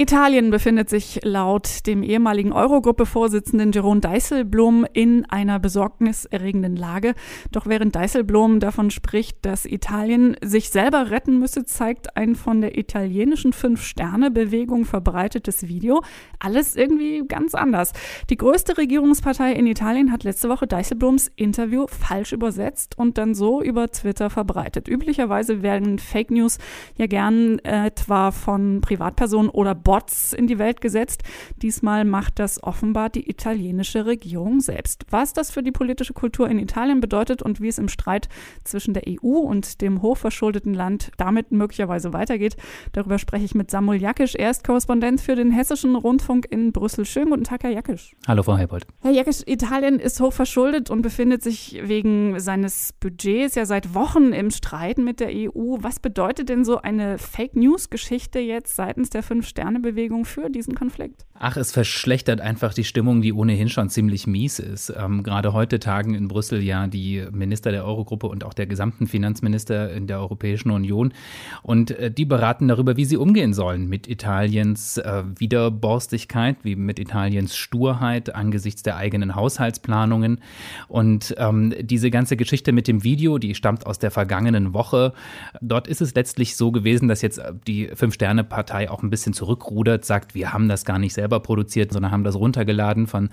[0.00, 7.12] Italien befindet sich laut dem ehemaligen Eurogruppe-Vorsitzenden Jerome Dijsselbloem in einer besorgniserregenden Lage.
[7.52, 12.78] Doch während Dijsselbloem davon spricht, dass Italien sich selber retten müsse, zeigt ein von der
[12.78, 16.02] italienischen Fünf-Sterne-Bewegung verbreitetes Video
[16.38, 17.92] alles irgendwie ganz anders.
[18.30, 23.60] Die größte Regierungspartei in Italien hat letzte Woche Dijsselbloems Interview falsch übersetzt und dann so
[23.60, 24.88] über Twitter verbreitet.
[24.88, 26.56] Üblicherweise werden Fake News
[26.96, 31.24] ja gern äh, etwa von Privatpersonen oder Bots in die Welt gesetzt.
[31.62, 35.04] Diesmal macht das offenbar die italienische Regierung selbst.
[35.10, 38.28] Was das für die politische Kultur in Italien bedeutet und wie es im Streit
[38.62, 42.56] zwischen der EU und dem hochverschuldeten Land damit möglicherweise weitergeht,
[42.92, 44.36] darüber spreche ich mit Samuel Jakisch.
[44.36, 47.04] Er ist Korrespondent für den Hessischen Rundfunk in Brüssel.
[47.04, 48.14] Schönen guten Tag, Herr Jakisch.
[48.28, 48.86] Hallo, Frau Heibold.
[49.00, 54.52] Herr Jakisch, Italien ist hochverschuldet und befindet sich wegen seines Budgets ja seit Wochen im
[54.52, 55.78] Streit mit der EU.
[55.80, 59.79] Was bedeutet denn so eine Fake News-Geschichte jetzt seitens der Fünf-Sterne?
[59.82, 61.24] Bewegung für diesen Konflikt?
[61.42, 64.92] Ach, es verschlechtert einfach die Stimmung, die ohnehin schon ziemlich mies ist.
[64.94, 69.06] Ähm, gerade heute tagen in Brüssel ja die Minister der Eurogruppe und auch der gesamten
[69.06, 71.14] Finanzminister in der Europäischen Union.
[71.62, 76.98] Und äh, die beraten darüber, wie sie umgehen sollen mit Italiens äh, Widerborstigkeit, wie mit
[76.98, 80.42] Italiens Sturheit angesichts der eigenen Haushaltsplanungen.
[80.88, 85.14] Und ähm, diese ganze Geschichte mit dem Video, die stammt aus der vergangenen Woche.
[85.62, 90.34] Dort ist es letztlich so gewesen, dass jetzt die Fünf-Sterne-Partei auch ein bisschen zurückrudert, sagt,
[90.34, 93.30] wir haben das gar nicht selber produziert, sondern haben das runtergeladen von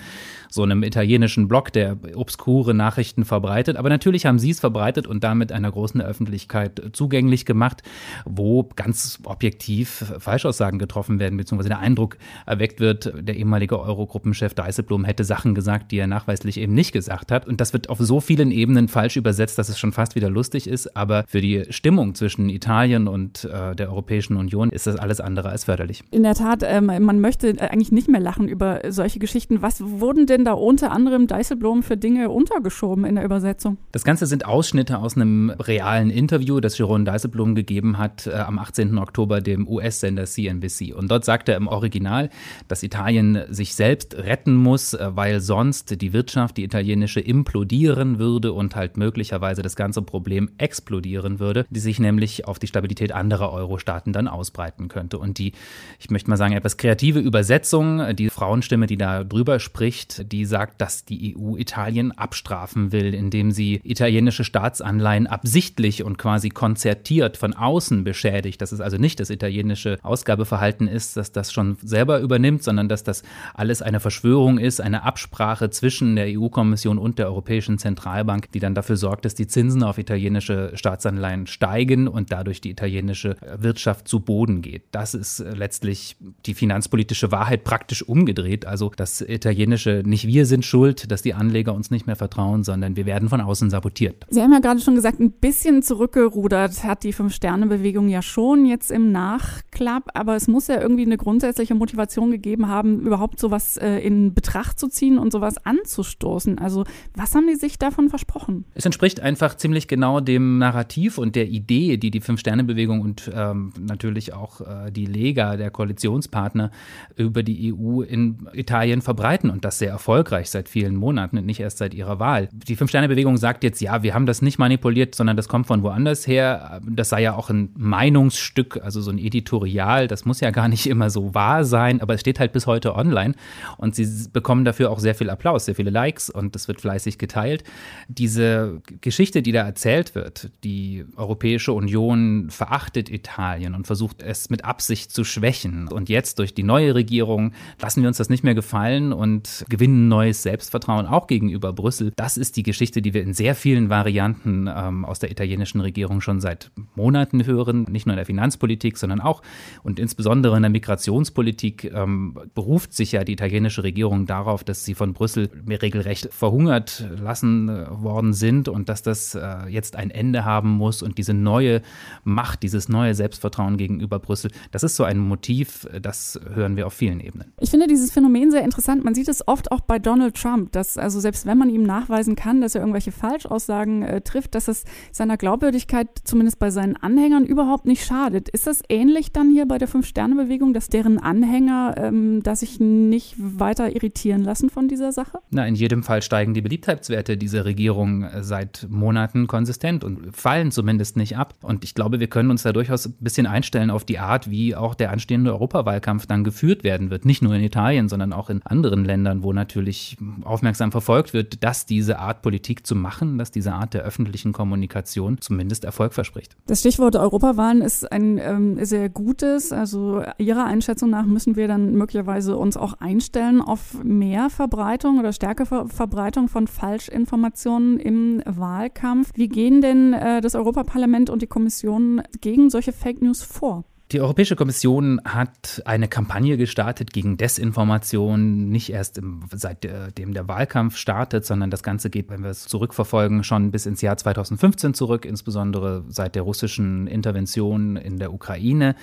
[0.50, 3.78] so einem italienischen Blog, der obskure Nachrichten verbreitet.
[3.78, 7.84] Aber natürlich haben sie es verbreitet und damit einer großen Öffentlichkeit zugänglich gemacht,
[8.26, 15.06] wo ganz objektiv Falschaussagen getroffen werden, beziehungsweise der Eindruck erweckt wird, der ehemalige Eurogruppenchef Dijsselbloem
[15.06, 17.48] hätte Sachen gesagt, die er nachweislich eben nicht gesagt hat.
[17.48, 20.68] Und das wird auf so vielen Ebenen falsch übersetzt, dass es schon fast wieder lustig
[20.68, 20.96] ist.
[20.96, 25.50] Aber für die Stimmung zwischen Italien und äh, der Europäischen Union ist das alles andere
[25.50, 26.04] als förderlich.
[26.18, 29.62] In der Tat, ähm, man möchte eigentlich nicht mehr lachen über solche Geschichten.
[29.62, 33.78] Was wurden denn da unter anderem Dijsselbloem für Dinge untergeschoben in der Übersetzung?
[33.92, 38.58] Das Ganze sind Ausschnitte aus einem realen Interview, das Jeroen Dijsselbloem gegeben hat äh, am
[38.58, 38.98] 18.
[38.98, 40.96] Oktober dem US-Sender CNBC.
[40.96, 42.32] Und dort sagt er im Original,
[42.68, 48.54] dass Italien sich selbst retten muss, äh, weil sonst die Wirtschaft, die italienische, implodieren würde
[48.54, 53.54] und halt möglicherweise das ganze Problem explodieren würde, die sich nämlich auf die Stabilität anderer
[53.54, 55.20] Euro-Staaten dann ausbreiten könnte.
[55.20, 55.52] Und die,
[56.00, 60.82] ich möchte mal sagen, etwas kreative Übersetzung, die Frauenstimme, die da drüber spricht, die sagt,
[60.82, 67.54] dass die EU Italien abstrafen will, indem sie italienische Staatsanleihen absichtlich und quasi konzertiert von
[67.54, 68.62] außen beschädigt.
[68.62, 73.04] Dass es also nicht das italienische Ausgabeverhalten ist, dass das schon selber übernimmt, sondern dass
[73.04, 78.60] das alles eine Verschwörung ist, eine Absprache zwischen der EU-Kommission und der Europäischen Zentralbank, die
[78.60, 84.08] dann dafür sorgt, dass die Zinsen auf italienische Staatsanleihen steigen und dadurch die italienische Wirtschaft
[84.08, 84.84] zu Boden geht.
[84.92, 85.97] Das ist letztlich
[86.46, 88.66] die finanzpolitische Wahrheit praktisch umgedreht.
[88.66, 92.96] Also das Italienische, nicht wir sind schuld, dass die Anleger uns nicht mehr vertrauen, sondern
[92.96, 94.26] wir werden von außen sabotiert.
[94.30, 98.92] Sie haben ja gerade schon gesagt, ein bisschen zurückgerudert hat die Fünf-Sterne-Bewegung ja schon jetzt
[98.92, 104.00] im Nachklapp, aber es muss ja irgendwie eine grundsätzliche Motivation gegeben haben, überhaupt sowas äh,
[104.00, 106.60] in Betracht zu ziehen und sowas anzustoßen.
[106.60, 106.84] Also
[107.16, 108.66] was haben die sich davon versprochen?
[108.74, 113.74] Es entspricht einfach ziemlich genau dem Narrativ und der Idee, die die Fünf-Sterne-Bewegung und ähm,
[113.80, 116.72] natürlich auch äh, die Lega, der Koalitionspartner,
[117.16, 121.60] über die EU in Italien verbreiten und das sehr erfolgreich seit vielen Monaten und nicht
[121.60, 122.50] erst seit ihrer Wahl.
[122.52, 126.28] Die Fünf-Sterne-Bewegung sagt jetzt, ja, wir haben das nicht manipuliert, sondern das kommt von woanders
[126.28, 126.82] her.
[126.88, 130.08] Das sei ja auch ein Meinungsstück, also so ein Editorial.
[130.08, 132.96] Das muss ja gar nicht immer so wahr sein, aber es steht halt bis heute
[132.96, 133.34] online
[133.78, 137.18] und sie bekommen dafür auch sehr viel Applaus, sehr viele Likes und das wird fleißig
[137.18, 137.64] geteilt.
[138.08, 144.66] Diese Geschichte, die da erzählt wird, die Europäische Union verachtet Italien und versucht es mit
[144.66, 148.56] Absicht zu schwächen und jetzt durch die neue Regierung lassen wir uns das nicht mehr
[148.56, 152.12] gefallen und gewinnen neues Selbstvertrauen auch gegenüber Brüssel.
[152.16, 156.22] Das ist die Geschichte, die wir in sehr vielen Varianten ähm, aus der italienischen Regierung
[156.22, 157.86] schon seit Monaten hören.
[157.90, 159.42] Nicht nur in der Finanzpolitik, sondern auch
[159.84, 164.96] und insbesondere in der Migrationspolitik ähm, beruft sich ja die italienische Regierung darauf, dass sie
[164.96, 170.46] von Brüssel regelrecht verhungert lassen äh, worden sind und dass das äh, jetzt ein Ende
[170.46, 171.82] haben muss und diese neue
[172.24, 175.88] Macht, dieses neue Selbstvertrauen gegenüber Brüssel, das ist so ein Motiv, Narrativ.
[176.02, 177.54] Das hören wir auf vielen Ebenen.
[177.60, 179.04] Ich finde dieses Phänomen sehr interessant.
[179.04, 182.36] Man sieht es oft auch bei Donald Trump, dass also selbst wenn man ihm nachweisen
[182.36, 187.46] kann, dass er irgendwelche Falschaussagen äh, trifft, dass es seiner Glaubwürdigkeit zumindest bei seinen Anhängern
[187.46, 188.50] überhaupt nicht schadet.
[188.50, 193.36] Ist das ähnlich dann hier bei der Fünf-Sterne-Bewegung, dass deren Anhänger ähm, da sich nicht
[193.38, 195.40] weiter irritieren lassen von dieser Sache?
[195.50, 200.72] Na, in jedem Fall steigen die Beliebtheitswerte dieser Regierung äh, seit Monaten konsistent und fallen
[200.72, 201.56] zumindest nicht ab.
[201.62, 204.76] Und ich glaube, wir können uns da durchaus ein bisschen einstellen auf die Art, wie
[204.76, 207.26] auch der anstehende Europawahlkampf dann geführt werden wird.
[207.26, 211.86] Nicht nur in Italien, sondern auch in anderen Ländern, wo natürlich aufmerksam verfolgt wird, dass
[211.86, 216.56] diese Art Politik zu machen, dass diese Art der öffentlichen Kommunikation zumindest Erfolg verspricht.
[216.68, 219.72] Das Stichwort Europawahlen ist ein ähm, sehr gutes.
[219.72, 225.34] Also Ihrer Einschätzung nach müssen wir dann möglicherweise uns auch einstellen auf mehr Verbreitung oder
[225.34, 229.32] stärkere Verbreitung von Falschinformationen im Wahlkampf.
[229.36, 233.84] Wie gehen denn äh, das Europaparlament und die Kommission gegen solche Fake News vor?
[234.14, 240.96] Die Europäische Kommission hat eine Kampagne gestartet gegen Desinformation, nicht erst im, seitdem der Wahlkampf
[240.96, 245.26] startet, sondern das Ganze geht, wenn wir es zurückverfolgen, schon bis ins Jahr 2015 zurück,
[245.26, 248.96] insbesondere seit der russischen Intervention in der Ukraine.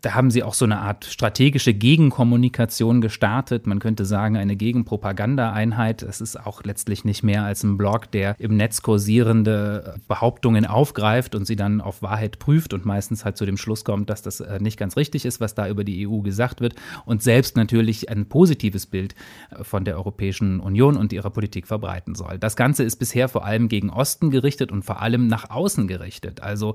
[0.00, 3.68] Da haben sie auch so eine Art strategische Gegenkommunikation gestartet.
[3.68, 6.02] Man könnte sagen, eine Gegenpropagandaeinheit.
[6.02, 11.36] Es ist auch letztlich nicht mehr als ein Blog, der im Netz kursierende Behauptungen aufgreift
[11.36, 14.39] und sie dann auf Wahrheit prüft und meistens halt zu dem Schluss kommt, dass das
[14.40, 18.08] äh, nicht ganz richtig ist, was da über die EU gesagt wird und selbst natürlich
[18.08, 19.14] ein positives Bild
[19.50, 22.38] äh, von der Europäischen Union und ihrer Politik verbreiten soll.
[22.38, 26.42] Das Ganze ist bisher vor allem gegen Osten gerichtet und vor allem nach außen gerichtet.
[26.42, 26.74] Also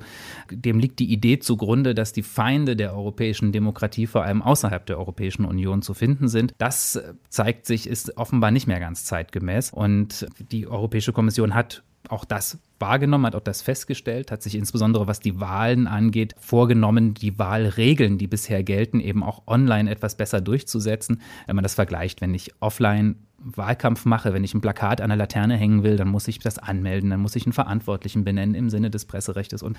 [0.51, 4.97] dem liegt die Idee zugrunde, dass die Feinde der europäischen Demokratie vor allem außerhalb der
[4.97, 6.53] Europäischen Union zu finden sind.
[6.57, 11.83] Das äh, zeigt sich, ist offenbar nicht mehr ganz zeitgemäß und die Europäische Kommission hat
[12.12, 17.13] auch das wahrgenommen, hat auch das festgestellt, hat sich insbesondere was die Wahlen angeht, vorgenommen,
[17.13, 21.22] die Wahlregeln, die bisher gelten, eben auch online etwas besser durchzusetzen.
[21.48, 25.18] Wenn man das vergleicht, wenn ich offline Wahlkampf mache, wenn ich ein Plakat an der
[25.18, 28.69] Laterne hängen will, dann muss ich das anmelden, dann muss ich einen Verantwortlichen benennen im
[28.69, 29.62] Sinne des Presserechtes.
[29.62, 29.78] Und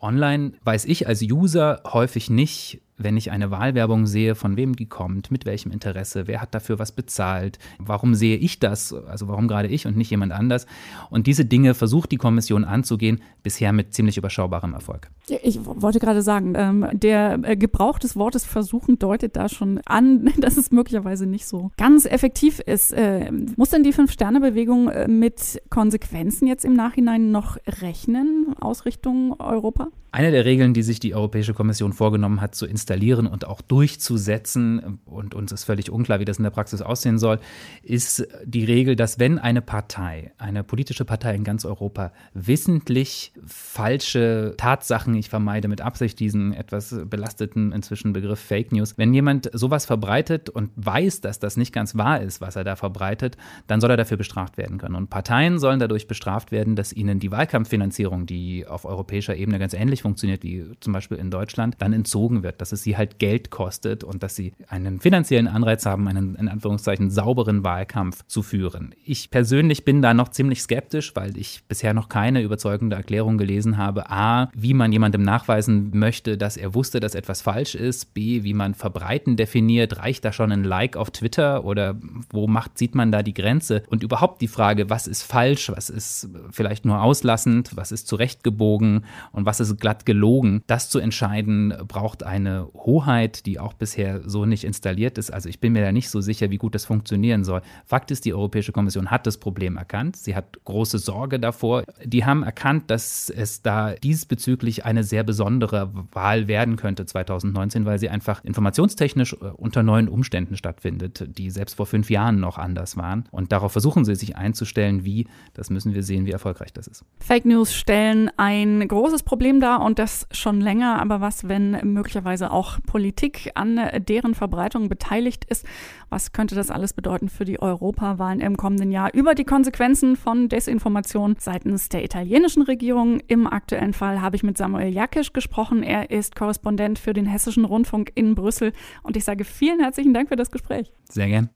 [0.00, 4.86] online weiß ich als User häufig nicht, wenn ich eine Wahlwerbung sehe, von wem die
[4.86, 9.48] kommt, mit welchem Interesse, wer hat dafür was bezahlt, warum sehe ich das, also warum
[9.48, 10.66] gerade ich und nicht jemand anders.
[11.10, 15.10] Und diese Dinge versucht die Kommission anzugehen, bisher mit ziemlich überschaubarem Erfolg.
[15.42, 20.32] Ich wollte gerade sagen, ähm, der äh, Gebrauch des Wortes versuchen deutet da schon an,
[20.38, 22.92] dass es möglicherweise nicht so ganz effektiv ist.
[22.92, 29.38] Äh, muss denn die Fünf-Sterne-Bewegung äh, mit Konsequenzen jetzt im Nachhinein noch rechnen aus Richtung
[29.38, 29.88] Europa?
[30.16, 34.98] Eine der Regeln, die sich die Europäische Kommission vorgenommen hat, zu installieren und auch durchzusetzen,
[35.04, 37.38] und uns ist völlig unklar, wie das in der Praxis aussehen soll,
[37.82, 44.54] ist die Regel, dass wenn eine Partei, eine politische Partei in ganz Europa, wissentlich falsche
[44.56, 49.84] Tatsachen, ich vermeide mit Absicht diesen etwas belasteten inzwischen Begriff Fake News, wenn jemand sowas
[49.84, 53.36] verbreitet und weiß, dass das nicht ganz wahr ist, was er da verbreitet,
[53.66, 54.94] dann soll er dafür bestraft werden können.
[54.94, 59.74] Und Parteien sollen dadurch bestraft werden, dass ihnen die Wahlkampffinanzierung, die auf europäischer Ebene ganz
[59.74, 63.50] ähnlich funktioniert wie zum Beispiel in Deutschland, dann entzogen wird, dass es sie halt Geld
[63.50, 68.94] kostet und dass sie einen finanziellen Anreiz haben, einen in Anführungszeichen sauberen Wahlkampf zu führen.
[69.04, 73.78] Ich persönlich bin da noch ziemlich skeptisch, weil ich bisher noch keine überzeugende Erklärung gelesen
[73.78, 74.08] habe.
[74.08, 78.14] A, wie man jemandem nachweisen möchte, dass er wusste, dass etwas falsch ist.
[78.14, 79.98] B, wie man verbreiten definiert.
[79.98, 81.96] Reicht da schon ein Like auf Twitter oder
[82.30, 83.82] wo macht, sieht man da die Grenze?
[83.88, 89.04] Und überhaupt die Frage, was ist falsch, was ist vielleicht nur auslassend, was ist zurechtgebogen
[89.32, 90.62] und was ist glatt gelogen.
[90.66, 95.30] Das zu entscheiden braucht eine Hoheit, die auch bisher so nicht installiert ist.
[95.32, 97.62] Also ich bin mir da nicht so sicher, wie gut das funktionieren soll.
[97.84, 100.16] Fakt ist, die Europäische Kommission hat das Problem erkannt.
[100.16, 101.84] Sie hat große Sorge davor.
[102.04, 107.98] Die haben erkannt, dass es da diesbezüglich eine sehr besondere Wahl werden könnte 2019, weil
[107.98, 112.96] sie einfach informationstechnisch äh, unter neuen Umständen stattfindet, die selbst vor fünf Jahren noch anders
[112.96, 113.24] waren.
[113.30, 117.04] Und darauf versuchen sie sich einzustellen, wie, das müssen wir sehen, wie erfolgreich das ist.
[117.20, 121.00] Fake News stellen ein großes Problem dar und das schon länger.
[121.00, 125.64] Aber was, wenn möglicherweise auch Politik an deren Verbreitung beteiligt ist?
[126.08, 129.12] Was könnte das alles bedeuten für die Europawahlen im kommenden Jahr?
[129.12, 134.56] Über die Konsequenzen von Desinformation seitens der italienischen Regierung im aktuellen Fall habe ich mit
[134.56, 135.82] Samuel Jakisch gesprochen.
[135.82, 138.72] Er ist Korrespondent für den Hessischen Rundfunk in Brüssel.
[139.02, 140.92] Und ich sage vielen herzlichen Dank für das Gespräch.
[141.10, 141.50] Sehr gern.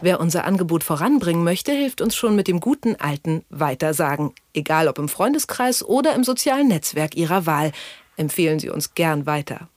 [0.00, 4.32] Wer unser Angebot voranbringen möchte, hilft uns schon mit dem guten alten Weitersagen.
[4.54, 7.72] Egal ob im Freundeskreis oder im sozialen Netzwerk Ihrer Wahl.
[8.16, 9.68] Empfehlen Sie uns gern weiter.